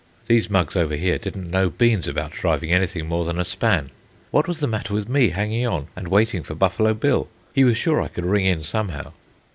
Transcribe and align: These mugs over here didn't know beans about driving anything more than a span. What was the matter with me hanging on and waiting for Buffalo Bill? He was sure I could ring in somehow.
These 0.25 0.49
mugs 0.49 0.75
over 0.75 0.95
here 0.95 1.19
didn't 1.19 1.51
know 1.51 1.69
beans 1.69 2.07
about 2.07 2.31
driving 2.31 2.71
anything 2.71 3.05
more 3.07 3.23
than 3.23 3.39
a 3.39 3.45
span. 3.45 3.91
What 4.31 4.47
was 4.47 4.59
the 4.59 4.65
matter 4.65 4.95
with 4.95 5.07
me 5.07 5.29
hanging 5.29 5.67
on 5.67 5.89
and 5.95 6.07
waiting 6.07 6.41
for 6.41 6.55
Buffalo 6.55 6.95
Bill? 6.95 7.27
He 7.53 7.63
was 7.63 7.77
sure 7.77 8.01
I 8.01 8.07
could 8.07 8.25
ring 8.25 8.47
in 8.47 8.63
somehow. 8.63 9.13